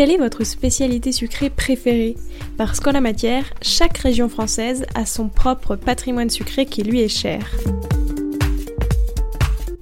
Quelle 0.00 0.12
est 0.12 0.16
votre 0.16 0.44
spécialité 0.44 1.12
sucrée 1.12 1.50
préférée? 1.50 2.16
Parce 2.56 2.80
qu'en 2.80 2.92
la 2.92 3.02
matière, 3.02 3.44
chaque 3.60 3.98
région 3.98 4.30
française 4.30 4.86
a 4.94 5.04
son 5.04 5.28
propre 5.28 5.76
patrimoine 5.76 6.30
sucré 6.30 6.64
qui 6.64 6.82
lui 6.82 7.02
est 7.02 7.08
cher. 7.08 7.46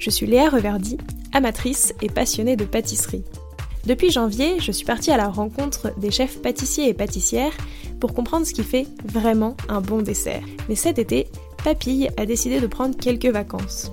Je 0.00 0.10
suis 0.10 0.26
Léa 0.26 0.48
Reverdy, 0.48 0.98
amatrice 1.32 1.94
et 2.02 2.08
passionnée 2.08 2.56
de 2.56 2.64
pâtisserie. 2.64 3.22
Depuis 3.86 4.10
janvier, 4.10 4.58
je 4.58 4.72
suis 4.72 4.84
partie 4.84 5.12
à 5.12 5.16
la 5.16 5.28
rencontre 5.28 5.92
des 6.00 6.10
chefs 6.10 6.42
pâtissiers 6.42 6.88
et 6.88 6.94
pâtissières 6.94 7.56
pour 8.00 8.12
comprendre 8.12 8.44
ce 8.44 8.54
qui 8.54 8.64
fait 8.64 8.88
vraiment 9.04 9.56
un 9.68 9.80
bon 9.80 10.02
dessert. 10.02 10.42
Mais 10.68 10.74
cet 10.74 10.98
été, 10.98 11.28
Papille 11.62 12.10
a 12.16 12.26
décidé 12.26 12.58
de 12.58 12.66
prendre 12.66 12.96
quelques 12.96 13.26
vacances. 13.26 13.92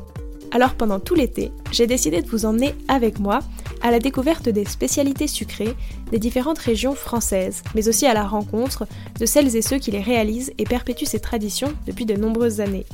Alors 0.50 0.74
pendant 0.74 1.00
tout 1.00 1.14
l'été, 1.14 1.52
j'ai 1.72 1.86
décidé 1.86 2.24
de 2.24 2.28
vous 2.28 2.46
emmener 2.48 2.74
avec 2.88 3.20
moi 3.20 3.42
à 3.82 3.92
la 3.92 4.00
découverte 4.00 4.50
des 4.50 4.66
spécialités 4.66 5.28
sucrées 5.28 5.76
des 6.12 6.20
différentes 6.20 6.60
régions 6.60 6.96
françaises, 6.96 7.64
mais 7.76 7.88
aussi 7.88 8.06
à 8.06 8.14
la 8.14 8.24
rencontre 8.24 8.88
de 9.20 9.26
celles 9.26 9.56
et 9.56 9.62
ceux 9.62 9.78
qui 9.78 9.92
les 9.92 10.02
réalisent 10.02 10.54
et 10.58 10.66
perpétuent 10.66 11.06
ces 11.06 11.20
traditions 11.20 11.74
depuis 11.86 12.06
de 12.06 12.16
nombreuses 12.16 12.62
années. 12.62 12.86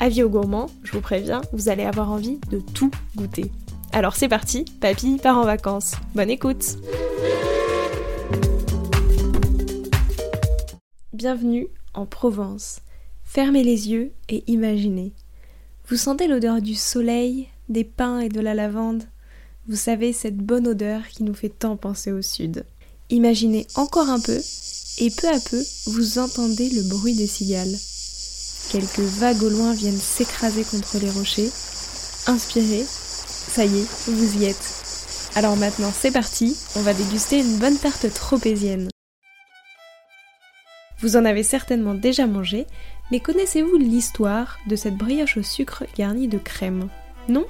Avis 0.00 0.22
aux 0.22 0.28
gourmands, 0.28 0.70
je 0.82 0.92
vous 0.92 1.00
préviens, 1.00 1.42
vous 1.52 1.68
allez 1.68 1.84
avoir 1.84 2.10
envie 2.10 2.40
de 2.50 2.58
tout 2.58 2.90
goûter. 3.16 3.50
Alors 3.92 4.16
c'est 4.16 4.28
parti, 4.28 4.64
papy 4.80 5.18
part 5.18 5.38
en 5.38 5.44
vacances. 5.44 5.92
Bonne 6.14 6.30
écoute 6.30 6.76
Bienvenue 11.12 11.68
en 11.94 12.06
Provence. 12.06 12.80
Fermez 13.22 13.62
les 13.62 13.90
yeux 13.90 14.12
et 14.28 14.42
imaginez. 14.46 15.12
Vous 15.88 15.96
sentez 15.96 16.26
l'odeur 16.26 16.60
du 16.60 16.74
soleil, 16.74 17.48
des 17.68 17.84
pins 17.84 18.20
et 18.20 18.28
de 18.28 18.40
la 18.40 18.54
lavande 18.54 19.04
Vous 19.68 19.76
savez, 19.76 20.12
cette 20.12 20.38
bonne 20.38 20.66
odeur 20.66 21.06
qui 21.08 21.22
nous 21.22 21.34
fait 21.34 21.48
tant 21.48 21.76
penser 21.76 22.10
au 22.10 22.20
sud. 22.20 22.64
Imaginez 23.10 23.66
encore 23.76 24.08
un 24.08 24.18
peu, 24.18 24.40
et 24.98 25.10
peu 25.10 25.28
à 25.28 25.38
peu, 25.38 25.62
vous 25.86 26.18
entendez 26.18 26.68
le 26.70 26.82
bruit 26.82 27.14
des 27.14 27.28
cigales. 27.28 27.76
Quelques 28.70 28.98
vagues 28.98 29.42
au 29.42 29.50
loin 29.50 29.72
viennent 29.72 29.96
s'écraser 29.96 30.64
contre 30.64 30.98
les 30.98 31.10
rochers. 31.10 31.50
Inspirez, 32.26 32.84
ça 32.84 33.64
y 33.64 33.78
est, 33.78 34.10
vous 34.10 34.42
y 34.42 34.46
êtes. 34.46 35.30
Alors 35.36 35.56
maintenant, 35.56 35.92
c'est 35.96 36.10
parti, 36.10 36.56
on 36.74 36.80
va 36.80 36.92
déguster 36.92 37.38
une 37.38 37.58
bonne 37.58 37.78
tarte 37.78 38.12
tropézienne. 38.12 38.88
Vous 41.00 41.16
en 41.16 41.24
avez 41.24 41.42
certainement 41.42 41.94
déjà 41.94 42.26
mangé, 42.26 42.66
mais 43.10 43.20
connaissez-vous 43.20 43.76
l'histoire 43.76 44.58
de 44.66 44.74
cette 44.74 44.96
brioche 44.96 45.36
au 45.36 45.42
sucre 45.42 45.84
garnie 45.96 46.28
de 46.28 46.38
crème? 46.38 46.88
Non? 47.28 47.46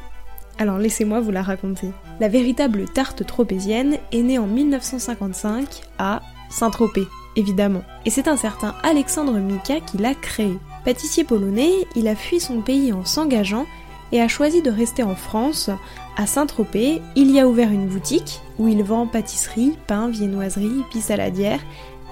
Alors 0.59 0.79
laissez-moi 0.79 1.21
vous 1.21 1.31
la 1.31 1.43
raconter. 1.43 1.89
La 2.21 2.29
véritable 2.29 2.85
tarte 2.87 3.27
tropézienne 3.27 3.99
est 4.13 4.23
née 4.23 4.39
en 4.39 4.47
1955 4.47 5.83
à 5.99 6.23
Saint-Tropez, 6.51 7.07
évidemment. 7.37 7.83
Et 8.05 8.11
c'est 8.11 8.29
un 8.29 8.37
certain 8.37 8.75
Alexandre 8.83 9.39
Mika 9.39 9.81
qui 9.81 9.99
l'a 9.99 10.15
créée. 10.15 10.59
Pâtissier 10.85 11.25
polonais, 11.25 11.73
il 11.97 12.09
a 12.09 12.15
fui 12.15 12.41
son 12.41 12.61
pays 12.61 12.93
en 12.93 13.05
s'engageant 13.05 13.67
et 14.13 14.21
a 14.21 14.29
choisi 14.29 14.63
de 14.63 14.71
rester 14.71 15.03
en 15.03 15.15
France. 15.15 15.71
À 16.17 16.27
Saint-Tropez, 16.27 17.01
il 17.17 17.31
y 17.31 17.41
a 17.41 17.49
ouvert 17.49 17.71
une 17.71 17.87
boutique 17.87 18.41
où 18.59 18.69
il 18.69 18.83
vend 18.83 19.07
pâtisserie, 19.07 19.77
pain, 19.87 20.09
viennoiserie, 20.09 20.85
pis 20.91 21.01
saladière 21.01 21.61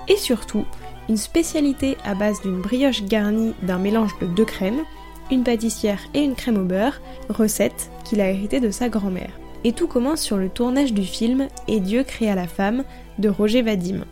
et 0.08 0.16
surtout 0.16 0.64
une 1.08 1.16
spécialité 1.16 1.96
à 2.04 2.14
base 2.14 2.40
d'une 2.40 2.60
brioche 2.60 3.04
garnie 3.04 3.52
d'un 3.62 3.78
mélange 3.78 4.16
de 4.20 4.26
deux 4.26 4.44
crèmes, 4.44 4.84
une 5.30 5.44
pâtissière 5.44 6.00
et 6.14 6.20
une 6.20 6.34
crème 6.34 6.58
au 6.58 6.64
beurre, 6.64 7.00
recette 7.28 7.90
qu'il 8.04 8.20
a 8.20 8.28
héritée 8.30 8.60
de 8.60 8.70
sa 8.70 8.88
grand-mère. 8.88 9.30
Et 9.64 9.72
tout 9.72 9.86
commence 9.86 10.20
sur 10.22 10.36
le 10.38 10.48
tournage 10.48 10.92
du 10.94 11.04
film 11.04 11.48
Et 11.68 11.80
Dieu 11.80 12.02
créa 12.02 12.34
la 12.34 12.46
femme 12.46 12.84
de 13.18 13.28
Roger 13.28 13.62
Vadim. 13.62 14.04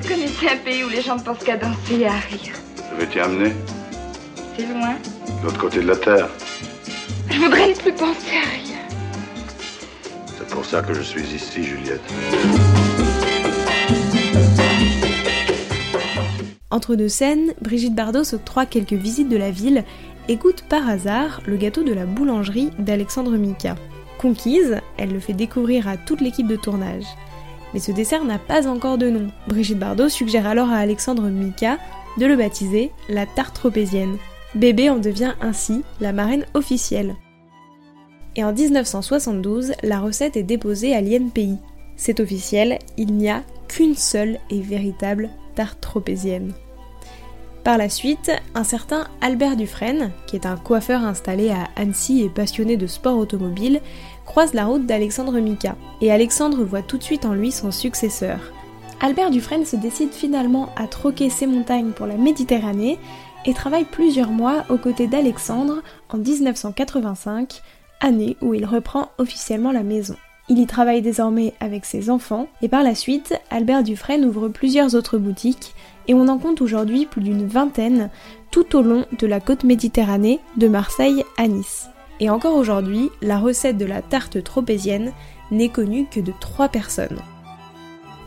Vous 0.00 0.08
connaissez 0.08 0.48
un 0.48 0.56
pays 0.56 0.82
où 0.84 0.88
les 0.88 1.02
gens 1.02 1.16
ne 1.16 1.22
pensent 1.22 1.44
qu'à 1.44 1.56
danser 1.56 2.00
et 2.00 2.06
à 2.06 2.12
rire 2.12 2.54
Je 2.92 3.00
vais 3.00 3.06
t'y 3.06 3.20
amener, 3.20 3.52
C'est 4.56 4.66
loin. 4.66 4.94
de 5.40 5.44
l'autre 5.46 5.58
côté 5.58 5.80
de 5.80 5.86
la 5.86 5.96
terre. 5.96 6.28
Je 7.30 7.38
voudrais 7.38 7.68
ne 7.68 7.74
plus 7.74 7.92
penser 7.92 8.36
à 8.36 8.48
rien. 8.50 8.78
C'est 10.36 10.48
pour 10.48 10.64
ça 10.64 10.82
que 10.82 10.92
je 10.94 11.02
suis 11.02 11.22
ici, 11.22 11.62
Juliette. 11.62 12.00
Entre 16.72 16.96
deux 16.96 17.10
scènes, 17.10 17.52
Brigitte 17.60 17.94
Bardot 17.94 18.24
s'octroie 18.24 18.64
quelques 18.64 18.94
visites 18.94 19.28
de 19.28 19.36
la 19.36 19.50
ville 19.50 19.84
et 20.28 20.36
goûte 20.36 20.64
par 20.70 20.88
hasard 20.88 21.42
le 21.46 21.58
gâteau 21.58 21.82
de 21.84 21.92
la 21.92 22.06
boulangerie 22.06 22.70
d'Alexandre 22.78 23.36
Mika. 23.36 23.76
Conquise, 24.16 24.78
elle 24.96 25.12
le 25.12 25.20
fait 25.20 25.34
découvrir 25.34 25.86
à 25.86 25.98
toute 25.98 26.22
l'équipe 26.22 26.48
de 26.48 26.56
tournage. 26.56 27.04
Mais 27.74 27.80
ce 27.80 27.92
dessert 27.92 28.24
n'a 28.24 28.38
pas 28.38 28.66
encore 28.66 28.96
de 28.96 29.10
nom. 29.10 29.30
Brigitte 29.48 29.78
Bardot 29.78 30.08
suggère 30.08 30.46
alors 30.46 30.70
à 30.70 30.76
Alexandre 30.76 31.28
Mika 31.28 31.76
de 32.16 32.24
le 32.24 32.36
baptiser 32.36 32.90
la 33.10 33.26
tarte 33.26 33.54
tropézienne. 33.54 34.16
Bébé 34.54 34.88
en 34.88 34.96
devient 34.96 35.34
ainsi 35.42 35.82
la 36.00 36.14
marraine 36.14 36.46
officielle. 36.54 37.16
Et 38.34 38.44
en 38.44 38.52
1972, 38.54 39.74
la 39.82 40.00
recette 40.00 40.38
est 40.38 40.42
déposée 40.42 40.94
à 40.94 41.02
l'INPI. 41.02 41.58
C'est 41.96 42.18
officiel, 42.18 42.78
il 42.96 43.12
n'y 43.12 43.28
a 43.28 43.42
qu'une 43.68 43.94
seule 43.94 44.38
et 44.48 44.62
véritable 44.62 45.28
tarte 45.54 45.82
tropézienne. 45.82 46.54
Par 47.64 47.78
la 47.78 47.88
suite, 47.88 48.32
un 48.56 48.64
certain 48.64 49.06
Albert 49.20 49.54
Dufresne, 49.54 50.10
qui 50.26 50.34
est 50.34 50.46
un 50.46 50.56
coiffeur 50.56 51.04
installé 51.04 51.50
à 51.50 51.68
Annecy 51.76 52.22
et 52.22 52.28
passionné 52.28 52.76
de 52.76 52.88
sport 52.88 53.16
automobile, 53.16 53.80
croise 54.24 54.52
la 54.52 54.64
route 54.64 54.84
d'Alexandre 54.84 55.38
Mika, 55.38 55.76
et 56.00 56.10
Alexandre 56.10 56.64
voit 56.64 56.82
tout 56.82 56.98
de 56.98 57.04
suite 57.04 57.24
en 57.24 57.34
lui 57.34 57.52
son 57.52 57.70
successeur. 57.70 58.40
Albert 59.00 59.30
Dufresne 59.30 59.64
se 59.64 59.76
décide 59.76 60.12
finalement 60.12 60.70
à 60.74 60.88
troquer 60.88 61.30
ses 61.30 61.46
montagnes 61.46 61.92
pour 61.92 62.06
la 62.06 62.16
Méditerranée 62.16 62.98
et 63.46 63.54
travaille 63.54 63.84
plusieurs 63.84 64.30
mois 64.30 64.64
aux 64.68 64.78
côtés 64.78 65.06
d'Alexandre 65.06 65.82
en 66.08 66.18
1985, 66.18 67.62
année 68.00 68.36
où 68.40 68.54
il 68.54 68.66
reprend 68.66 69.10
officiellement 69.18 69.70
la 69.70 69.84
maison. 69.84 70.16
Il 70.48 70.58
y 70.58 70.66
travaille 70.66 71.02
désormais 71.02 71.54
avec 71.60 71.84
ses 71.84 72.10
enfants 72.10 72.48
et 72.62 72.68
par 72.68 72.82
la 72.82 72.94
suite, 72.94 73.34
Albert 73.50 73.84
Dufresne 73.84 74.24
ouvre 74.24 74.48
plusieurs 74.48 74.94
autres 74.94 75.18
boutiques 75.18 75.74
et 76.08 76.14
on 76.14 76.28
en 76.28 76.38
compte 76.38 76.60
aujourd'hui 76.60 77.06
plus 77.06 77.22
d'une 77.22 77.46
vingtaine 77.46 78.10
tout 78.50 78.76
au 78.76 78.82
long 78.82 79.06
de 79.18 79.26
la 79.26 79.40
côte 79.40 79.64
méditerranée 79.64 80.40
de 80.56 80.68
Marseille 80.68 81.24
à 81.38 81.46
Nice. 81.46 81.88
Et 82.20 82.28
encore 82.28 82.56
aujourd'hui, 82.56 83.10
la 83.20 83.38
recette 83.38 83.78
de 83.78 83.84
la 83.84 84.02
tarte 84.02 84.42
tropézienne 84.42 85.12
n'est 85.50 85.68
connue 85.68 86.06
que 86.10 86.20
de 86.20 86.32
trois 86.40 86.68
personnes. 86.68 87.20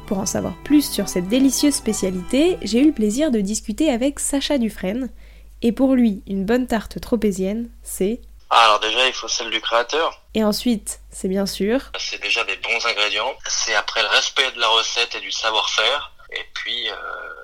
Pour 0.08 0.20
en 0.20 0.26
savoir 0.26 0.56
plus 0.64 0.90
sur 0.90 1.10
cette 1.10 1.28
délicieuse 1.28 1.74
spécialité, 1.74 2.58
j'ai 2.62 2.82
eu 2.82 2.88
le 2.88 2.92
plaisir 2.92 3.32
de 3.32 3.42
discuter 3.42 3.90
avec 3.90 4.20
Sacha 4.20 4.58
Dufresne. 4.58 5.10
Et 5.62 5.72
pour 5.72 5.96
lui, 5.96 6.22
une 6.28 6.46
bonne 6.46 6.68
tarte 6.68 7.00
tropézienne, 7.02 7.70
c'est... 7.82 8.22
Ah, 8.58 8.66
Alors 8.66 8.80
déjà, 8.80 9.06
il 9.08 9.14
faut 9.14 9.28
celle 9.28 9.50
du 9.50 9.60
créateur. 9.60 10.22
Et 10.34 10.44
ensuite, 10.44 11.00
c'est 11.12 11.28
bien 11.28 11.46
sûr... 11.46 11.80
C'est 12.00 12.22
déjà 12.22 12.44
des 12.46 12.56
bons 12.58 12.86
ingrédients. 12.86 13.34
C'est 13.48 13.76
après 13.76 14.02
le 14.02 14.08
respect 14.10 14.50
de 14.54 14.60
la 14.62 14.68
recette 14.70 15.14
et 15.16 15.20
du 15.20 15.32
savoir-faire. 15.32 16.12
Et 16.32 16.44
puis, 16.54 16.90
euh, 16.90 16.96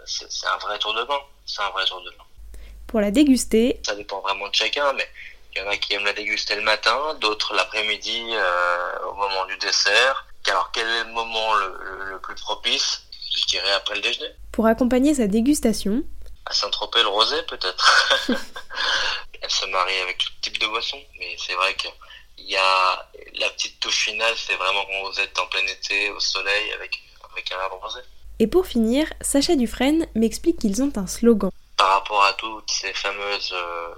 c'est 0.05 0.47
un 0.47 0.57
vrai 0.59 0.79
tour 0.79 0.94
de 0.94 1.03
main. 1.03 1.19
C'est 1.45 1.61
un 1.61 1.69
vrai 1.71 1.83
tour 1.85 2.01
de 2.01 2.09
main. 2.11 2.23
Pour 2.88 3.01
la 3.01 3.11
déguster, 3.11 3.79
Ça 3.85 3.95
dépend 3.95 4.19
vraiment 4.21 4.47
de 4.47 4.55
chacun, 4.55 4.94
mais 4.94 5.07
il 5.53 5.61
y 5.61 5.66
en 5.66 5.69
a 5.69 5.75
qui 5.77 5.94
aiment 5.94 6.05
la 6.05 6.13
déguster 6.13 6.55
le 6.55 6.61
matin, 6.61 6.97
d'autres 7.19 7.53
l'après-midi 7.55 8.23
euh, 8.31 9.00
au 9.09 9.13
moment 9.16 9.45
du 9.47 9.57
dessert. 9.57 10.25
Alors 10.47 10.71
quel 10.73 10.88
est 10.88 11.03
le 11.05 11.11
moment 11.11 11.53
le, 11.55 11.77
le- 11.83 12.05
le 12.11 12.19
plus 12.19 12.35
propice? 12.35 13.03
Je 13.38 13.45
dirais 13.47 13.71
après 13.73 13.95
le 13.95 14.01
déjeuner. 14.01 14.29
pour 14.51 14.66
accompagner 14.66 15.13
sa 15.16 15.27
dégustation, 15.27 16.03
À 16.45 16.53
Saint-Tropez, 16.53 17.01
le 17.03 17.07
rosé 17.09 17.35
peut-être. 17.44 18.27
Elle 19.41 19.50
se 19.50 19.66
marie 19.66 19.97
avec 20.00 20.18
tout 20.18 20.29
type 20.41 20.59
de 20.59 20.68
boisson, 20.68 21.00
mais 21.19 21.35
c'est 21.38 21.53
vrai 21.53 21.74
que 21.74 21.88
il 22.38 22.50
y 22.50 22.57
a 22.57 23.09
la 23.35 23.50
petite 23.51 23.80
touche 23.80 24.06
finale, 24.06 24.33
c'est 24.36 24.56
vraiment 24.56 24.86
quand 24.86 25.10
vous 25.10 25.19
êtes 25.19 25.38
en 25.39 25.48
plein 25.48 25.65
été, 25.68 26.10
au 26.12 26.19
soleil, 26.19 26.71
avec, 26.74 27.01
avec 27.31 27.51
un 27.51 27.60
arbre 27.60 27.80
rosé. 27.81 28.00
Et 28.39 28.48
pour 28.48 28.65
finir, 28.65 29.07
Sacha 29.21 29.56
Dufresne 29.56 30.07
m'explique 30.15 30.60
qu'ils 30.60 30.81
ont 30.81 30.92
un 30.95 31.07
slogan. 31.07 31.51
Par 31.77 31.89
rapport 31.89 32.24
à 32.24 32.33
toutes 32.33 32.69
ces 32.71 32.94
fameuses 32.94 33.54
euh, 33.54 33.94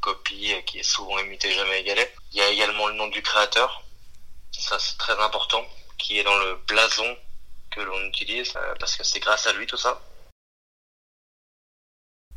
copies 0.00 0.54
qui 0.66 0.80
est 0.80 0.82
souvent 0.82 1.18
imitée, 1.18 1.52
jamais 1.52 1.80
égalée, 1.80 2.08
il 2.32 2.38
y 2.38 2.42
a 2.42 2.48
également 2.50 2.88
le 2.88 2.94
nom 2.94 3.08
du 3.08 3.22
créateur. 3.22 3.82
Ça, 4.52 4.78
c'est 4.78 4.98
très 4.98 5.18
important, 5.20 5.64
qui 5.98 6.18
est 6.18 6.24
dans 6.24 6.36
le 6.38 6.56
blason 6.66 7.16
que 7.70 7.80
l'on 7.80 8.00
utilise, 8.06 8.52
euh, 8.56 8.74
parce 8.78 8.96
que 8.96 9.04
c'est 9.04 9.20
grâce 9.20 9.46
à 9.46 9.52
lui 9.54 9.66
tout 9.66 9.78
ça. 9.78 10.00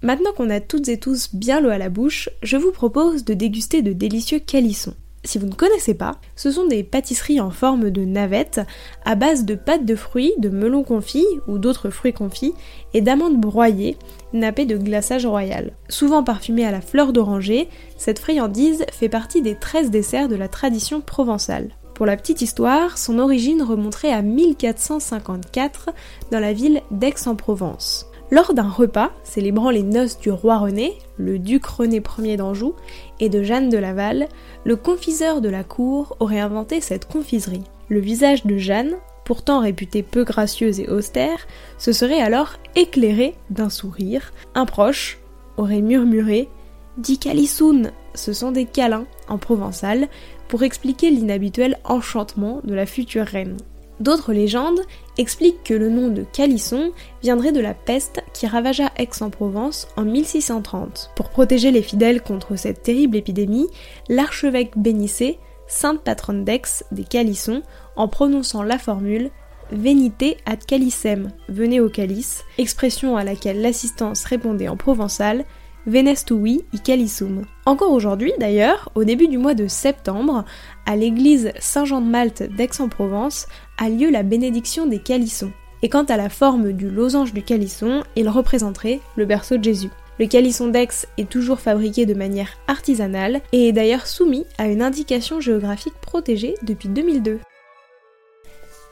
Maintenant 0.06 0.34
qu'on 0.38 0.52
a 0.52 0.60
toutes 0.60 0.88
et 0.88 1.00
tous 1.00 1.34
bien 1.34 1.60
l'eau 1.60 1.72
à 1.72 1.80
la 1.80 1.90
bouche, 1.90 2.30
je 2.44 2.58
vous 2.58 2.72
propose 2.72 3.26
de 3.26 3.34
déguster 3.34 3.82
de 3.82 3.92
délicieux 3.92 4.38
calissons. 4.38 4.94
Si 5.24 5.40
vous 5.40 5.48
ne 5.48 5.56
connaissez 5.56 5.96
pas, 5.96 6.20
ce 6.36 6.52
sont 6.52 6.68
des 6.68 6.84
pâtisseries 6.84 7.42
en 7.42 7.50
forme 7.50 7.90
de 7.90 8.06
navette 8.06 8.62
à 9.04 9.16
base 9.16 9.46
de 9.46 9.56
pâte 9.56 9.84
de 9.84 9.96
fruits, 9.96 10.34
de 10.38 10.50
melon 10.50 10.84
confit 10.84 11.26
ou 11.48 11.58
d'autres 11.58 11.90
fruits 11.90 12.14
confits 12.14 12.54
et 12.94 13.02
d'amandes 13.02 13.42
broyées 13.42 13.98
nappées 14.32 14.68
de 14.68 14.78
glaçage 14.78 15.26
royal. 15.26 15.72
Souvent 15.90 16.24
parfumée 16.24 16.68
à 16.68 16.72
la 16.72 16.82
fleur 16.82 17.12
d'oranger, 17.12 17.68
cette 17.98 18.20
friandise 18.20 18.86
fait 18.92 19.10
partie 19.10 19.42
des 19.42 19.56
13 19.56 19.90
desserts 19.90 20.30
de 20.30 20.36
la 20.36 20.50
tradition 20.50 21.02
provençale. 21.02 21.70
Pour 21.96 22.06
la 22.06 22.16
petite 22.16 22.44
histoire, 22.44 23.00
son 23.00 23.18
origine 23.18 23.64
remonterait 23.64 24.14
à 24.14 24.22
1454 24.22 25.90
dans 26.32 26.40
la 26.40 26.54
ville 26.54 26.84
d'Aix-en-Provence. 26.92 28.06
Lors 28.32 28.56
d'un 28.56 28.68
repas 28.68 29.12
célébrant 29.24 29.70
les 29.70 29.84
noces 29.84 30.18
du 30.18 30.32
roi 30.32 30.58
René, 30.58 30.94
le 31.18 31.38
duc 31.38 31.66
René 31.66 32.02
Ier 32.20 32.38
d'Anjou, 32.38 32.74
et 33.20 33.30
de 33.30 33.44
Jeanne 33.44 33.70
de 33.70 33.78
Laval, 33.78 34.28
le 34.64 34.76
confiseur 34.76 35.42
de 35.42 35.50
la 35.50 35.64
cour 35.64 36.18
aurait 36.20 36.40
inventé 36.40 36.82
cette 36.82 37.08
confiserie. 37.08 37.64
Le 37.90 38.00
visage 38.00 38.46
de 38.46 38.58
Jeanne, 38.58 38.96
pourtant 39.26 39.60
réputée 39.60 40.02
peu 40.02 40.24
gracieuse 40.24 40.80
et 40.80 40.90
austère, 40.90 41.46
se 41.78 41.92
serait 41.92 42.22
alors 42.22 42.54
éclairé 42.76 43.36
d'un 43.52 43.70
sourire. 43.70 44.34
Un 44.56 44.66
proche 44.66 45.20
aurait 45.58 45.82
murmuré 45.82 46.50
Di 46.98 47.20
calissoun, 47.20 47.92
ce 48.16 48.34
sont 48.34 48.52
des 48.52 48.66
câlins 48.66 49.06
en 49.28 49.38
provençal 49.38 50.08
pour 50.48 50.64
expliquer 50.64 51.12
l'inhabituel 51.12 51.78
enchantement 51.84 52.62
de 52.64 52.74
la 52.74 52.86
future 52.86 53.26
reine. 53.26 53.58
D'autres 54.00 54.34
légendes 54.34 54.82
expliquent 55.18 55.64
que 55.64 55.74
le 55.74 55.90
nom 55.90 56.10
de 56.10 56.24
Calisson 56.24 56.92
viendrait 57.22 57.54
de 57.54 57.62
la 57.62 57.74
peste 57.74 58.22
qui 58.34 58.46
ravagea 58.46 58.92
Aix-en-Provence 58.98 59.88
en 59.96 60.04
1630. 60.04 61.12
Pour 61.16 61.30
protéger 61.30 61.72
les 61.72 61.82
fidèles 61.82 62.22
contre 62.22 62.58
cette 62.58 62.84
terrible 62.84 63.18
épidémie, 63.18 63.68
l'archevêque 64.10 64.78
bénissait 64.78 65.40
sainte 65.68 66.02
patronne 66.02 66.44
d'Aix 66.44 66.84
des 66.92 67.04
Calissons 67.06 67.64
en 67.96 68.08
prononçant 68.08 68.64
la 68.64 68.78
formule 68.78 69.32
Venite 69.72 70.38
ad 70.46 70.64
calicem, 70.64 71.32
venez 71.50 71.80
au 71.80 71.90
calice, 71.90 72.44
expression 72.60 73.18
à 73.18 73.24
laquelle 73.24 73.62
l'assistance 73.62 74.24
répondait 74.26 74.68
en 74.68 74.78
provençal 74.78 75.44
Venestui 75.88 76.64
i 76.74 76.80
Calissum. 76.80 77.46
Encore 77.68 77.92
aujourd'hui, 77.92 78.34
d'ailleurs, 78.40 78.92
au 78.96 79.04
début 79.04 79.28
du 79.28 79.38
mois 79.38 79.54
de 79.54 79.68
septembre, 79.68 80.44
à 80.88 80.96
l'église 80.96 81.52
Saint-Jean 81.60 82.02
de 82.02 82.08
Malte 82.08 82.42
d'Aix-en-Provence, 82.42 83.48
a 83.78 83.90
lieu 83.90 84.10
la 84.10 84.24
bénédiction 84.24 84.88
des 84.88 85.00
calissons. 85.00 85.52
Et 85.84 85.90
quant 85.90 86.06
à 86.06 86.18
la 86.18 86.30
forme 86.30 86.72
du 86.72 86.90
losange 86.90 87.34
du 87.34 87.44
calisson, 87.44 88.04
il 88.16 88.30
représenterait 88.30 89.00
le 89.16 89.26
berceau 89.26 89.58
de 89.58 89.64
Jésus. 89.64 89.92
Le 90.18 90.26
calisson 90.26 90.70
d'Aix 90.70 91.08
est 91.18 91.30
toujours 91.30 91.60
fabriqué 91.60 92.06
de 92.06 92.14
manière 92.14 92.58
artisanale 92.68 93.42
et 93.52 93.68
est 93.68 93.74
d'ailleurs 93.74 94.08
soumis 94.08 94.46
à 94.58 94.68
une 94.68 94.82
indication 94.82 95.40
géographique 95.40 96.00
protégée 96.02 96.56
depuis 96.64 96.90
2002. 96.90 97.40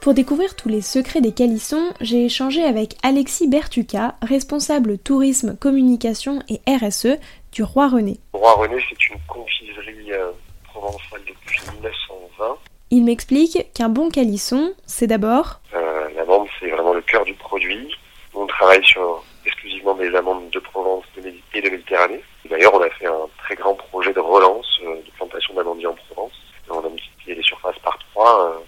Pour 0.03 0.13
découvrir 0.13 0.57
tous 0.57 0.67
les 0.67 0.81
secrets 0.81 1.21
des 1.21 1.31
calissons, 1.31 1.93
j'ai 2.01 2.25
échangé 2.25 2.61
avec 2.61 2.97
Alexis 3.03 3.47
Bertuca, 3.47 4.15
responsable 4.21 4.97
tourisme, 4.97 5.55
communication 5.57 6.41
et 6.49 6.59
RSE 6.69 7.17
du 7.53 7.63
Roi 7.63 7.87
René. 7.87 8.19
Le 8.33 8.39
Roi 8.39 8.51
René, 8.51 8.83
c'est 8.89 9.07
une 9.07 9.17
confiserie 9.29 10.11
euh, 10.11 10.31
provençale 10.65 11.21
depuis 11.25 11.57
1920. 11.75 12.57
Il 12.91 13.05
m'explique 13.05 13.71
qu'un 13.73 13.87
bon 13.87 14.09
calisson, 14.09 14.73
c'est 14.85 15.07
d'abord... 15.07 15.61
Euh, 15.73 16.09
L'amande, 16.17 16.49
c'est 16.59 16.69
vraiment 16.69 16.93
le 16.93 17.01
cœur 17.01 17.23
du 17.23 17.35
produit. 17.35 17.95
On 18.33 18.45
travaille 18.45 18.83
sur 18.83 19.23
exclusivement 19.45 19.93
des 19.93 20.13
amandes 20.13 20.49
de 20.49 20.59
Provence 20.59 21.05
et 21.15 21.61
de 21.61 21.69
Méditerranée. 21.69 22.21
D'ailleurs, 22.49 22.73
on 22.73 22.81
a 22.81 22.89
fait 22.89 23.07
un 23.07 23.29
très 23.37 23.55
grand 23.55 23.75
projet 23.75 24.11
de 24.11 24.19
relance 24.19 24.67
euh, 24.85 24.97
de 24.97 25.11
plantation 25.15 25.53
d'amandiers 25.53 25.87
en 25.87 25.95
Provence. 26.09 26.33
On 26.69 26.79
a 26.79 26.89
multiplié 26.89 27.35
les 27.35 27.43
surfaces 27.43 27.79
par 27.79 27.97
trois 28.11 28.61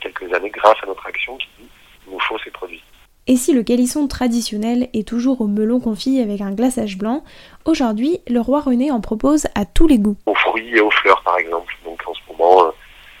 quelques 0.00 0.32
années 0.32 0.47
grâce 0.58 0.76
à 0.82 0.86
notre 0.86 1.06
action 1.06 1.36
qui 1.36 1.48
dit 1.58 1.68
nous 2.10 2.20
faut 2.20 2.38
ces 2.44 2.50
produits. 2.50 2.82
Et 3.30 3.36
si 3.36 3.52
le 3.52 3.62
calisson 3.62 4.08
traditionnel 4.08 4.88
est 4.94 5.06
toujours 5.06 5.42
au 5.42 5.46
melon 5.46 5.80
confit 5.80 6.20
avec 6.22 6.40
un 6.40 6.52
glaçage 6.52 6.96
blanc, 6.96 7.24
aujourd'hui, 7.66 8.20
le 8.26 8.40
roi 8.40 8.60
René 8.60 8.90
en 8.90 9.02
propose 9.02 9.46
à 9.54 9.66
tous 9.66 9.86
les 9.86 9.98
goûts. 9.98 10.16
Aux 10.24 10.34
fruits 10.34 10.74
et 10.74 10.80
aux 10.80 10.90
fleurs, 10.90 11.22
par 11.22 11.36
exemple. 11.36 11.76
Donc 11.84 12.00
en 12.06 12.14
ce 12.14 12.20
moment, 12.30 12.64
euh, 12.64 12.70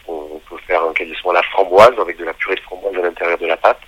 on 0.08 0.40
peut 0.48 0.56
faire 0.66 0.82
un 0.82 0.94
calisson 0.94 1.28
à 1.28 1.34
la 1.34 1.42
framboise 1.42 1.92
avec 2.00 2.16
de 2.16 2.24
la 2.24 2.32
purée 2.32 2.54
de 2.54 2.60
framboise 2.60 2.96
à 2.96 3.02
l'intérieur 3.02 3.36
de 3.36 3.46
la 3.46 3.58
pâte. 3.58 3.80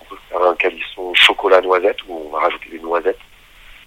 On 0.00 0.06
peut 0.06 0.20
faire 0.30 0.42
un 0.42 0.54
calisson 0.54 1.12
chocolat 1.12 1.60
noisette 1.60 1.98
où 2.08 2.22
on 2.26 2.30
va 2.30 2.38
rajouter 2.44 2.70
des 2.70 2.80
noisettes 2.80 3.20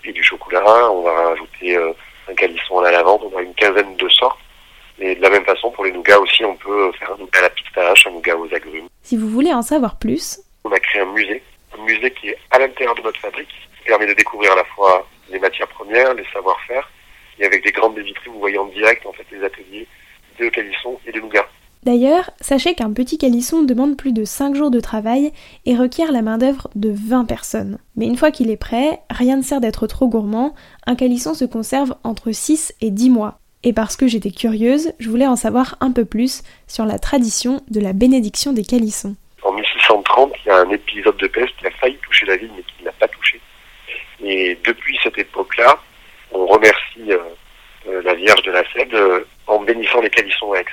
et 0.04 0.12
du 0.12 0.24
chocolat. 0.24 0.92
On 0.92 1.01
va 1.01 1.30
rajouter 1.30 1.75
euh, 1.75 1.92
un 2.30 2.36
calisson 2.36 2.80
à 2.81 2.83
la 2.83 2.92
lavande. 2.92 3.22
On 3.33 3.36
a 3.36 3.42
une 3.42 3.56
quinzaine 3.56 3.95
de 3.95 4.10
sortes. 4.10 4.38
Et 5.01 5.16
de 5.16 5.22
la 5.22 5.30
même 5.30 5.46
façon, 5.46 5.72
pour 5.72 5.86
les 5.86 5.92
nougats 5.92 6.19
aussi, 6.19 6.44
on 6.44 6.56
peut 6.56 6.92
faire 6.94 7.13
un 7.13 7.18
nougat 7.18 7.40
à 7.40 7.42
la 7.44 7.50
pistache, 7.50 8.07
un 8.07 8.12
nougat 8.12 8.38
aux 8.38 8.54
agrumes. 8.54 8.88
Si 9.01 9.16
vous 9.16 9.30
voulez 9.30 9.54
en 9.54 9.62
savoir 9.62 9.98
plus, 9.98 10.42
on 10.63 10.72
a 10.72 10.80
créé 10.80 11.01
un 11.01 11.12
musée, 11.13 11.42
un 11.78 11.84
musée 11.84 12.12
qui 12.12 12.30
est 12.30 12.38
à 12.51 12.60
l'intérieur 12.60 12.96
de 12.96 13.01
notre 13.01 13.19
fabrique, 13.19 13.48
qui 13.48 13.86
permet 13.86 14.07
de 14.07 14.13
découvrir 14.13 14.51
à 14.51 14.56
la 14.57 14.66
fois 14.66 15.07
les 15.31 15.40
matières 15.40 15.68
premières, 15.69 16.13
les 16.13 16.25
savoir-faire, 16.34 16.90
et 17.40 17.46
avec 17.46 17.63
des 17.63 17.72
grandes 17.72 17.98
vitrines, 17.98 18.34
vous 18.34 18.40
voyez 18.40 18.57
en 18.57 18.68
direct 18.68 19.06
en 19.06 19.13
fait 19.13 19.25
les 19.31 19.44
ateliers 19.44 19.88
de 20.40 20.50
calisson 20.50 21.00
et 21.06 21.12
de 21.12 21.19
nougat. 21.19 21.46
D'ailleurs, 21.84 22.31
sachez 22.42 22.75
qu'un 22.75 22.92
petit 22.92 23.18
calisson 23.18 23.63
demande 23.63 23.96
plus 23.96 24.12
de 24.12 24.25
5 24.25 24.54
jours 24.54 24.69
de 24.69 24.81
travail 24.81 25.31
et 25.66 25.75
requiert 25.78 26.12
la 26.12 26.22
main-d'œuvre 26.22 26.69
de 26.75 26.92
20 26.94 27.24
personnes. 27.24 27.80
Mais 27.96 28.06
une 28.06 28.18
fois 28.18 28.31
qu'il 28.31 28.51
est 28.51 28.57
prêt, 28.57 29.00
rien 29.10 29.38
ne 29.38 29.42
sert 29.42 29.62
d'être 29.62 29.88
trop 29.88 30.10
gourmand, 30.10 30.56
un 30.86 30.96
calisson 30.96 31.34
se 31.34 31.46
conserve 31.46 31.96
entre 32.04 32.34
6 32.34 32.74
et 32.81 32.92
10 32.92 33.10
mois. 33.10 33.40
Et 33.63 33.73
parce 33.73 33.97
que 33.97 34.07
j'étais 34.07 34.31
curieuse, 34.31 34.94
je 35.00 35.09
voulais 35.09 35.27
en 35.27 35.35
savoir 35.35 35.75
un 35.81 35.91
peu 35.91 36.06
plus 36.06 36.44
sur 36.67 36.85
la 36.85 36.97
tradition 36.97 37.61
de 37.69 37.81
la 37.81 37.91
bénédiction 37.91 38.53
des 38.53 38.63
calissons. 38.63 39.15
En 39.44 39.51
1630, 39.51 40.33
il 40.45 40.47
y 40.47 40.51
a 40.51 40.59
un 40.59 40.69
épisode 40.69 41.17
de 41.17 41.27
peste 41.27 41.56
qui 41.57 41.67
a 41.67 41.71
failli 41.71 41.97
toucher 41.97 42.25
la 42.25 42.38
ville, 42.38 42.51
mais 42.56 42.63
qui 42.63 42.83
n'a 42.85 42.94
pas 42.94 43.09
touché. 43.09 43.41
Et 44.23 44.57
depuis 44.63 44.97
cette 45.03 45.17
époque-là, 45.17 45.77
on 46.31 46.45
remercie 46.45 47.11
euh, 47.11 47.17
euh, 47.88 48.01
la 48.03 48.13
Vierge 48.13 48.44
de 48.44 48.51
la 48.51 48.63
Cède 48.71 48.94
euh, 48.94 49.25
en 49.47 49.59
bénissant 49.59 50.01
les 50.01 50.09
calissons 50.09 50.53
ex. 50.55 50.71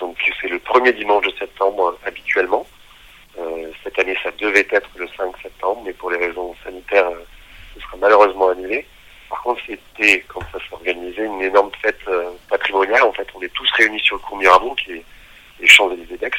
Donc 0.00 0.16
c'est 0.40 0.48
le 0.48 0.58
premier 0.58 0.92
dimanche 0.92 1.24
de 1.26 1.32
septembre 1.38 1.98
habituellement. 2.04 2.66
cette 3.84 3.98
année, 3.98 4.16
ça 4.22 4.30
devait 4.40 4.66
être 4.70 4.90
le 4.96 5.06
5 5.16 5.36
septembre, 5.42 5.82
mais 5.84 5.92
pour 5.92 6.10
les 6.10 6.18
raisons 6.18 6.54
sanitaires, 6.64 7.10
ce 7.74 7.80
sera 7.80 7.96
malheureusement 8.00 8.48
annulé. 8.48 8.86
Par 9.28 9.42
contre, 9.42 9.60
c'était, 9.66 10.24
quand 10.28 10.40
ça 10.52 10.58
s'organisait, 10.68 11.24
une 11.26 11.42
énorme 11.42 11.70
fête 11.82 12.00
euh, 12.08 12.30
patrimoniale. 12.48 13.02
En 13.02 13.12
fait, 13.12 13.26
on 13.34 13.42
est 13.42 13.52
tous 13.52 13.70
réunis 13.72 14.00
sur 14.00 14.16
le 14.16 14.22
cours 14.22 14.38
Mirabeau, 14.38 14.74
qui 14.74 14.92
est 14.92 15.04
les 15.60 15.68
Champs-Élysées 15.68 16.16
d'Aix. 16.16 16.30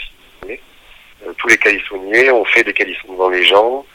Euh, 1.26 1.34
tous 1.38 1.48
les 1.48 1.58
calissonniers, 1.58 2.32
on 2.32 2.46
fait 2.46 2.64
des 2.64 2.74
calissons 2.74 3.12
devant 3.12 3.30
les 3.30 3.46
gens, 3.46 3.86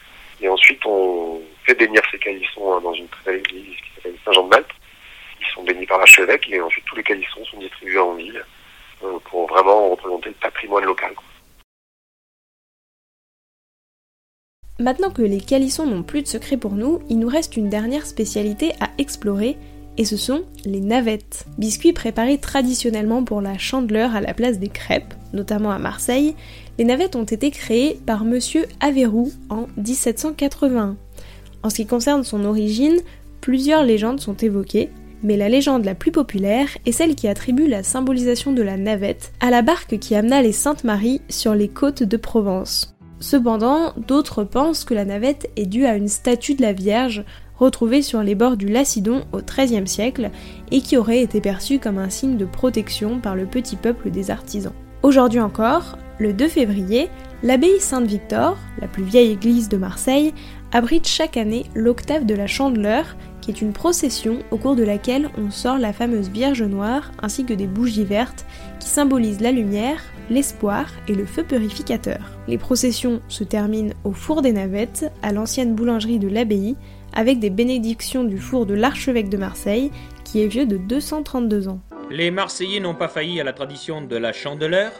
et 0.41 0.49
ensuite 0.49 0.85
on 0.85 1.41
fait 1.65 1.75
bénir 1.75 2.03
ces 2.11 2.19
calissons 2.19 2.75
hein, 2.75 2.81
dans 2.83 2.93
une 2.93 3.09
très 3.09 3.33
belle 3.33 3.41
église 3.41 3.77
qui 3.77 3.95
s'appelle 3.95 4.17
Saint-Jean-de-Malte. 4.25 4.71
Ils 5.41 5.47
sont 5.55 5.63
bénis 5.63 5.87
par 5.87 5.99
l'archevêque, 5.99 6.49
et 6.51 6.61
ensuite 6.61 6.85
tous 6.85 6.97
les 6.97 7.03
calissons 7.03 7.45
sont 7.47 7.59
distribués 7.59 7.99
en 7.99 8.15
ville 8.15 8.45
euh, 9.03 9.19
pour 9.31 9.49
vraiment 9.49 9.91
représenter 9.91 10.29
le 10.31 10.35
patrimoine 10.35 10.85
local. 10.85 11.15
Maintenant 14.81 15.11
que 15.11 15.23
les 15.23 15.41
calissons 15.41 15.87
n'ont 15.87 16.03
plus 16.03 16.23
de 16.23 16.27
secret 16.27 16.57
pour 16.57 16.73
nous, 16.73 16.99
il 17.09 17.21
nous 17.21 17.29
reste 17.29 17.57
une 17.57 17.69
dernière 17.69 18.07
spécialité 18.07 18.73
à 18.81 18.91
explorer, 18.99 19.57
et 19.97 20.05
ce 20.05 20.17
sont 20.17 20.43
les 20.65 20.81
navettes. 20.81 21.47
Biscuits 21.59 21.93
préparés 21.93 22.39
traditionnellement 22.39 23.23
pour 23.23 23.41
la 23.41 23.57
chandeleur 23.57 24.17
à 24.17 24.21
la 24.21 24.35
place 24.35 24.59
des 24.59 24.69
crêpes, 24.69 25.15
notamment 25.33 25.71
à 25.71 25.79
Marseille, 25.79 26.35
les 26.79 26.85
navettes 26.85 27.15
ont 27.15 27.25
été 27.25 27.53
créées 27.53 28.01
par 28.05 28.25
monsieur 28.25 28.67
Averroux 28.81 29.31
en 29.49 29.69
1781. 29.77 30.97
En 31.63 31.71
ce 31.71 31.77
qui 31.77 31.87
concerne 31.87 32.25
son 32.25 32.45
origine, 32.45 33.01
plusieurs 33.41 33.85
légendes 33.85 34.21
sont 34.21 34.37
évoquées, 34.37 34.91
mais 35.23 35.37
la 35.37 35.49
légende 35.49 35.85
la 35.85 35.95
plus 35.95 36.11
populaire 36.11 36.69
est 36.85 36.93
celle 36.93 37.15
qui 37.15 37.29
attribue 37.29 37.69
la 37.69 37.85
symbolisation 37.85 38.53
de 38.53 38.63
la 38.63 38.77
navette 38.77 39.33
à 39.39 39.51
la 39.51 39.63
barque 39.63 39.99
qui 39.99 40.17
amena 40.17 40.43
les 40.43 40.53
Saintes 40.53 40.85
Maries 40.85 41.23
sur 41.29 41.55
les 41.55 41.69
côtes 41.69 42.03
de 42.03 42.17
Provence. 42.17 42.94
Cependant, 43.25 43.95
d'autres 43.97 44.45
pensent 44.45 44.85
que 44.85 44.93
la 44.93 45.07
navette 45.07 45.49
est 45.57 45.65
due 45.65 45.87
à 45.87 45.97
une 45.97 46.09
statue 46.09 46.53
de 46.53 46.61
la 46.61 46.75
Vierge 46.75 47.25
retrouvée 47.57 48.03
sur 48.03 48.23
les 48.23 48.35
bords 48.35 48.59
du 48.59 48.67
Lacidon 48.67 49.25
au 49.33 49.39
XIIIe 49.39 49.89
siècle 49.89 50.31
et 50.71 50.83
qui 50.83 50.99
aurait 50.99 51.23
été 51.23 51.41
perçue 51.41 51.79
comme 51.79 51.97
un 51.97 52.11
signe 52.11 52.37
de 52.37 52.45
protection 52.45 53.21
par 53.21 53.35
le 53.35 53.47
petit 53.47 53.77
peuple 53.77 54.11
des 54.11 54.31
artisans. 54.31 54.75
Aujourd'hui 55.03 55.41
encore, 55.41 55.97
le 56.19 56.35
2 56.35 56.49
février, 56.49 57.09
l'abbaye 57.43 57.81
Sainte-Victor, 57.81 58.59
la 58.79 58.89
plus 58.89 59.05
vieille 59.05 59.33
église 59.33 59.71
de 59.71 59.79
Marseille, 59.79 60.35
abrite 60.73 61.09
chaque 61.09 61.39
année 61.39 61.65
l'octave 61.75 62.27
de 62.27 62.35
la 62.35 62.47
Chandeleur, 62.47 63.17
qui 63.41 63.51
est 63.51 63.63
une 63.63 63.73
procession 63.73 64.41
au 64.51 64.59
cours 64.59 64.77
de 64.77 64.85
laquelle 64.85 65.31
on 65.39 65.51
sort 65.51 65.79
la 65.79 65.95
fameuse 65.95 66.29
Vierge 66.29 66.63
Noire 66.63 67.11
ainsi 67.23 67.47
que 67.47 67.55
des 67.55 67.67
bougies 67.67 68.05
vertes 68.05 68.45
qui 68.81 68.89
symbolisent 68.91 69.41
la 69.41 69.51
lumière, 69.53 70.03
l'espoir 70.31 70.87
et 71.09 71.15
le 71.15 71.27
feu 71.27 71.43
purificateur. 71.43 72.19
Les 72.49 72.59
processions 72.59 73.21
se 73.29 73.45
terminent 73.45 73.95
au 74.05 74.13
four 74.13 74.43
des 74.43 74.53
navettes, 74.53 75.11
à 75.23 75.33
l'ancienne 75.33 75.75
boulangerie 75.75 76.19
de 76.19 76.29
l'abbaye, 76.29 76.77
avec 77.13 77.39
des 77.39 77.51
bénédictions 77.51 78.25
du 78.25 78.39
four 78.39 78.67
de 78.67 78.75
l'archevêque 78.75 79.29
de 79.29 79.37
Marseille, 79.37 79.91
qui 80.25 80.43
est 80.43 80.49
vieux 80.49 80.67
de 80.67 80.77
232 80.77 81.69
ans. 81.69 81.81
Les 82.11 82.31
Marseillais 82.31 82.81
n'ont 82.81 82.95
pas 82.95 83.09
failli 83.09 83.41
à 83.41 83.45
la 83.45 83.53
tradition 83.53 84.03
de 84.03 84.17
la 84.17 84.33
chandeleur. 84.33 84.93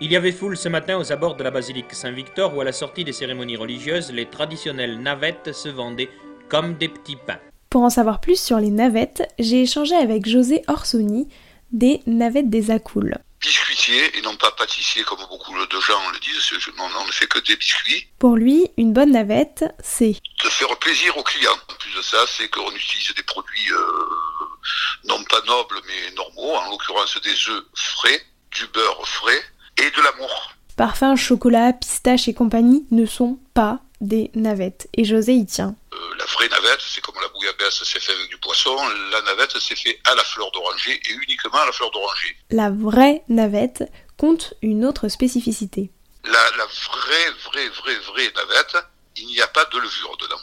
Il 0.00 0.10
y 0.10 0.16
avait 0.16 0.32
foule 0.32 0.56
ce 0.56 0.68
matin 0.68 0.98
aux 0.98 1.12
abords 1.12 1.36
de 1.36 1.44
la 1.44 1.50
basilique 1.50 1.92
Saint-Victor 1.92 2.56
où 2.56 2.60
à 2.60 2.64
la 2.64 2.72
sortie 2.72 3.04
des 3.04 3.12
cérémonies 3.12 3.56
religieuses, 3.56 4.12
les 4.12 4.26
traditionnelles 4.26 4.98
navettes 4.98 5.52
se 5.52 5.68
vendaient 5.68 6.10
comme 6.48 6.74
des 6.74 6.88
petits 6.88 7.16
pains. 7.16 7.38
Pour 7.70 7.82
en 7.82 7.90
savoir 7.90 8.20
plus 8.20 8.40
sur 8.40 8.58
les 8.58 8.70
navettes, 8.70 9.28
j'ai 9.38 9.62
échangé 9.62 9.94
avec 9.94 10.28
José 10.28 10.62
Orsoni 10.66 11.28
des 11.72 12.00
Navettes 12.06 12.50
des 12.50 12.70
Acoules. 12.70 13.18
Biscuitier 13.40 14.18
et 14.18 14.22
non 14.22 14.36
pas 14.36 14.50
pâtissier 14.52 15.02
comme 15.04 15.20
beaucoup 15.30 15.54
de 15.54 15.80
gens 15.80 16.10
le 16.12 16.18
disent. 16.18 16.52
on 16.78 17.06
ne 17.06 17.10
fait 17.10 17.26
que 17.26 17.38
des 17.38 17.56
biscuits. 17.56 18.06
Pour 18.18 18.36
lui, 18.36 18.70
une 18.76 18.92
bonne 18.92 19.12
navette, 19.12 19.64
c'est 19.82 20.12
de 20.44 20.48
faire 20.48 20.76
plaisir 20.78 21.16
aux 21.16 21.22
clients. 21.22 21.58
En 21.70 21.74
plus 21.74 21.94
de 21.94 22.02
ça, 22.02 22.18
c'est 22.28 22.48
qu'on 22.48 22.70
utilise 22.70 23.14
des 23.14 23.22
produits 23.22 23.72
euh, 23.72 24.10
non 25.04 25.22
pas 25.24 25.40
nobles 25.46 25.80
mais 25.86 26.14
normaux, 26.14 26.54
en 26.54 26.70
l'occurrence 26.70 27.18
des 27.22 27.48
œufs 27.48 27.64
frais, 27.74 28.20
du 28.52 28.66
beurre 28.66 29.08
frais 29.08 29.42
et 29.78 29.90
de 29.90 30.02
l'amour. 30.02 30.52
Parfum, 30.76 31.16
chocolat, 31.16 31.72
pistache 31.72 32.28
et 32.28 32.34
compagnie 32.34 32.86
ne 32.90 33.06
sont 33.06 33.38
pas 33.54 33.80
des 34.00 34.30
navettes. 34.34 34.88
Et 34.94 35.04
José 35.04 35.34
y 35.34 35.46
tient. 35.46 35.76
Euh, 35.92 36.14
la 36.18 36.24
vraie 36.26 36.48
navette, 36.48 36.80
c'est 36.80 37.00
comme 37.00 37.20
la 37.20 37.28
bouillabaisse, 37.28 37.82
c'est 37.82 37.98
fait 38.00 38.12
avec 38.12 38.28
du 38.28 38.38
poisson. 38.38 38.76
La 39.10 39.22
navette, 39.22 39.58
c'est 39.58 39.76
fait 39.76 40.00
à 40.04 40.14
la 40.14 40.24
fleur 40.24 40.50
d'oranger 40.52 41.00
et 41.04 41.12
uniquement 41.12 41.58
à 41.58 41.66
la 41.66 41.72
fleur 41.72 41.90
d'oranger. 41.90 42.36
La 42.50 42.70
vraie 42.70 43.22
navette 43.28 43.84
compte 44.16 44.54
une 44.62 44.84
autre 44.84 45.08
spécificité. 45.08 45.90
La, 46.24 46.50
la 46.56 46.66
vraie, 46.66 47.30
vraie, 47.44 47.68
vraie, 47.70 47.98
vraie 47.98 48.32
navette, 48.36 48.76
il 49.16 49.26
n'y 49.26 49.40
a 49.40 49.48
pas 49.48 49.64
de 49.64 49.78
levure 49.78 50.16
dedans. 50.18 50.40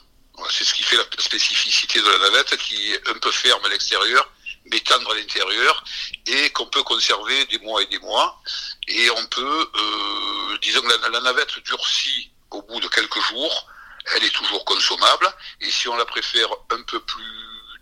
C'est 0.50 0.66
ce 0.66 0.74
qui 0.74 0.84
fait 0.84 0.98
la 0.98 1.06
spécificité 1.18 2.00
de 2.00 2.10
la 2.10 2.18
navette, 2.20 2.58
qui 2.58 2.94
est 2.94 3.10
un 3.10 3.14
peu 3.20 3.32
ferme 3.32 3.64
à 3.66 3.70
l'extérieur, 3.70 4.30
mais 4.72 4.80
tendre 4.82 5.12
à 5.12 5.16
l'intérieur, 5.16 5.84
et 6.28 6.50
qu'on 6.52 6.68
peut 6.68 6.84
conserver 6.84 7.46
des 7.46 7.58
mois 7.60 7.82
et 7.82 7.88
des 7.88 8.00
mois. 8.00 8.40
Et 8.88 9.10
on 9.12 9.26
peut, 9.28 9.72
euh, 9.76 10.58
disons 10.62 10.82
que 10.82 10.90
la, 10.90 11.10
la 11.10 11.22
navette 11.22 11.58
durcit 11.66 12.32
au 12.52 12.62
bout 12.64 12.80
de 12.80 12.88
quelques 12.88 13.20
jours, 13.20 13.68
elle 14.16 14.24
est 14.24 14.34
toujours 14.34 14.64
consommable. 14.66 15.28
Et 15.62 15.70
si 15.70 15.88
on 15.88 15.96
la 15.96 16.06
préfère 16.06 16.50
un 16.72 16.82
peu 16.84 17.00
plus 17.00 17.24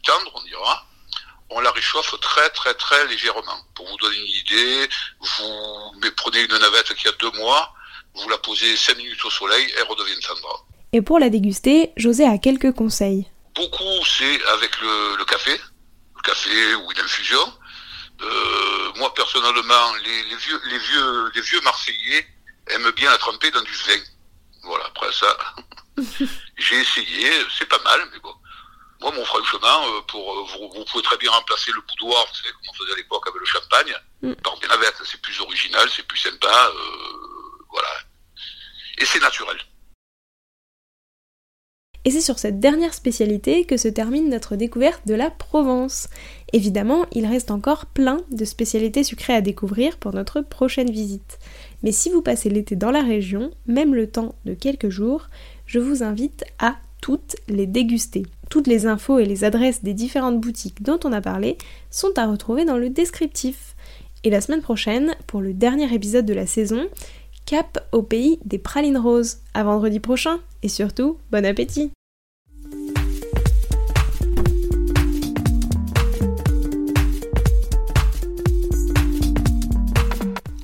tendre, 0.03 0.31
on 0.35 0.43
dira, 0.43 0.85
on 1.49 1.59
la 1.59 1.71
réchauffe 1.71 2.19
très 2.19 2.49
très 2.49 2.73
très 2.73 3.07
légèrement. 3.07 3.57
Pour 3.75 3.87
vous 3.87 3.97
donner 3.97 4.17
une 4.17 4.27
idée, 4.27 4.89
vous 5.19 6.11
prenez 6.17 6.41
une 6.41 6.57
navette 6.57 6.93
qui 6.95 7.07
a 7.07 7.11
deux 7.13 7.31
mois, 7.31 7.73
vous 8.15 8.29
la 8.29 8.37
posez 8.37 8.75
cinq 8.75 8.97
minutes 8.97 9.23
au 9.25 9.29
soleil, 9.29 9.73
elle 9.77 9.83
redevient 9.83 10.19
tendre. 10.21 10.65
Et 10.93 11.01
pour 11.01 11.19
la 11.19 11.29
déguster, 11.29 11.91
José 11.97 12.25
a 12.25 12.37
quelques 12.37 12.71
conseils. 12.71 13.29
Beaucoup, 13.55 14.05
c'est 14.05 14.45
avec 14.47 14.79
le, 14.81 15.23
café, 15.25 15.59
le 16.15 16.21
café 16.21 16.75
ou 16.75 16.91
une 16.91 16.99
infusion. 16.99 17.53
Euh, 18.21 18.93
moi 18.95 19.13
personnellement, 19.13 19.93
les, 20.05 20.23
les, 20.23 20.35
vieux, 20.37 20.61
les 20.69 20.79
vieux, 20.79 21.31
les 21.35 21.41
vieux 21.41 21.61
Marseillais 21.61 22.25
aiment 22.67 22.91
bien 22.91 23.11
la 23.11 23.17
tremper 23.17 23.51
dans 23.51 23.61
du 23.61 23.73
vin. 23.73 24.01
Voilà, 24.63 24.85
après 24.85 25.11
ça, 25.11 25.37
j'ai 26.57 26.75
essayé, 26.79 27.31
c'est 27.57 27.67
pas 27.67 27.81
mal, 27.83 27.99
mais 28.11 28.19
bon. 28.19 28.33
Moi, 29.01 29.11
mon 29.11 29.25
franchement, 29.25 29.87
euh, 29.87 30.01
pour, 30.07 30.31
euh, 30.31 30.45
vous, 30.53 30.69
vous, 30.73 30.85
pouvez 30.85 31.03
très 31.03 31.17
bien 31.17 31.29
remplacer 31.31 31.71
le 31.71 31.81
boudoir, 31.81 32.25
vous 32.27 32.35
savez, 32.35 32.51
comme 32.53 32.69
on 32.69 32.73
faisait 32.73 32.93
à 32.93 32.95
l'époque 32.95 33.27
avec 33.27 33.39
le 33.39 33.45
champagne, 33.45 33.93
mm. 34.21 34.33
par 34.35 34.57
des 34.59 34.67
navettes. 34.67 35.01
C'est 35.03 35.21
plus 35.21 35.39
original, 35.41 35.87
c'est 35.95 36.07
plus 36.07 36.17
sympa, 36.17 36.71
euh, 36.73 37.65
voilà. 37.69 37.89
Et 38.97 39.05
c'est 39.05 39.19
naturel. 39.19 39.57
Et 42.07 42.11
c'est 42.11 42.21
sur 42.21 42.37
cette 42.37 42.59
dernière 42.59 42.93
spécialité 42.93 43.65
que 43.65 43.77
se 43.77 43.87
termine 43.87 44.29
notre 44.29 44.55
découverte 44.55 45.07
de 45.07 45.15
la 45.15 45.31
Provence. 45.31 46.07
Évidemment, 46.53 47.07
il 47.11 47.25
reste 47.25 47.49
encore 47.49 47.87
plein 47.87 48.21
de 48.29 48.45
spécialités 48.45 49.03
sucrées 49.03 49.33
à 49.33 49.41
découvrir 49.41 49.97
pour 49.97 50.13
notre 50.13 50.41
prochaine 50.41 50.91
visite. 50.91 51.39
Mais 51.81 51.91
si 51.91 52.11
vous 52.11 52.21
passez 52.21 52.49
l'été 52.49 52.75
dans 52.75 52.91
la 52.91 53.01
région, 53.01 53.51
même 53.65 53.95
le 53.95 54.09
temps 54.09 54.35
de 54.45 54.53
quelques 54.53 54.89
jours, 54.89 55.29
je 55.65 55.79
vous 55.79 56.03
invite 56.03 56.43
à 56.59 56.77
toutes 57.01 57.35
les 57.47 57.67
déguster. 57.67 58.23
Toutes 58.49 58.67
les 58.67 58.85
infos 58.85 59.19
et 59.19 59.25
les 59.25 59.43
adresses 59.43 59.83
des 59.83 59.93
différentes 59.93 60.39
boutiques 60.39 60.81
dont 60.81 60.99
on 61.03 61.13
a 61.13 61.21
parlé 61.21 61.57
sont 61.91 62.17
à 62.17 62.27
retrouver 62.27 62.65
dans 62.65 62.77
le 62.77 62.89
descriptif. 62.89 63.75
Et 64.23 64.29
la 64.29 64.41
semaine 64.41 64.61
prochaine, 64.61 65.15
pour 65.27 65.41
le 65.41 65.53
dernier 65.53 65.93
épisode 65.93 66.25
de 66.25 66.33
la 66.33 66.47
saison, 66.47 66.87
cap 67.45 67.87
au 67.91 68.01
pays 68.01 68.39
des 68.43 68.57
pralines 68.57 68.97
roses. 68.97 69.37
À 69.53 69.63
vendredi 69.63 69.99
prochain 69.99 70.39
et 70.63 70.69
surtout, 70.69 71.17
bon 71.31 71.45
appétit 71.45 71.91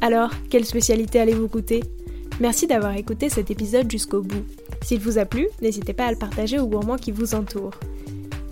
Alors, 0.04 0.32
quelle 0.50 0.66
spécialité 0.66 1.20
allez-vous 1.20 1.48
goûter? 1.48 1.84
Merci 2.42 2.66
d'avoir 2.66 2.98
écouté 2.98 3.30
cet 3.30 3.52
épisode 3.52 3.90
jusqu'au 3.92 4.24
bout. 4.24 4.44
S'il 4.82 5.00
vous 5.00 5.20
a 5.20 5.26
plu, 5.26 5.48
n'hésitez 5.62 5.94
pas 5.94 6.08
à 6.08 6.12
le 6.12 6.18
partager 6.18 6.58
aux 6.58 6.66
gourmands 6.66 6.98
qui 6.98 7.12
vous 7.12 7.36
entourent. 7.36 7.80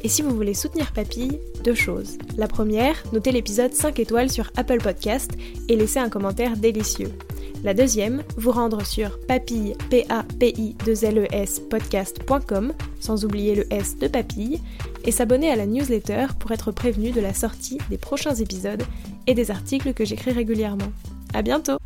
Et 0.04 0.08
si 0.08 0.22
vous 0.22 0.36
voulez 0.36 0.54
soutenir 0.54 0.94
Papille, 0.94 1.40
deux 1.64 1.74
choses. 1.74 2.20
La 2.38 2.48
première, 2.48 3.02
notez 3.14 3.32
l'épisode 3.32 3.74
5 3.74 4.00
étoiles 4.00 4.30
sur 4.30 4.52
Apple 4.58 4.78
Podcast 4.78 5.32
et 5.68 5.76
laissez 5.76 5.98
un 5.98 6.10
commentaire 6.10 6.56
délicieux. 6.56 7.12
La 7.64 7.74
deuxième, 7.74 8.22
vous 8.38 8.52
rendre 8.52 8.86
sur 8.86 9.20
papille, 9.22 9.76
p 9.90 10.06
a 10.10 10.24
p 10.40 10.54
i 10.56 10.76
2 10.86 11.06
l 11.06 11.18
e 11.18 11.28
s 11.32 11.60
podcast.com, 11.60 12.74
sans 13.00 13.26
oublier 13.26 13.56
le 13.56 13.74
S 13.74 13.98
de 13.98 14.08
papille, 14.08 14.62
et 15.04 15.12
s'abonner 15.12 15.50
à 15.50 15.56
la 15.56 15.66
newsletter 15.66 16.28
pour 16.40 16.52
être 16.52 16.72
prévenu 16.72 17.10
de 17.10 17.22
la 17.22 17.34
sortie 17.34 17.80
des 17.90 17.98
prochains 17.98 18.36
épisodes 18.36 18.84
et 19.26 19.34
des 19.34 19.50
articles 19.50 19.96
que 19.96 20.06
j'écris 20.06 20.32
régulièrement. 20.32 20.92
À 21.34 21.42
bientôt 21.42 21.80